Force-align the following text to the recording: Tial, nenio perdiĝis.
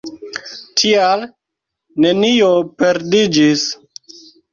Tial, 0.83 1.25
nenio 2.05 2.47
perdiĝis. 2.79 3.67